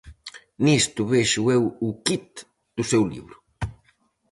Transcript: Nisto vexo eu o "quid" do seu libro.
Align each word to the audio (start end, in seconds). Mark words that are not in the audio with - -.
Nisto 0.63 1.01
vexo 1.13 1.41
eu 1.57 1.63
o 1.87 1.89
"quid" 2.05 2.29
do 2.75 2.83
seu 2.91 3.03
libro. 3.13 3.37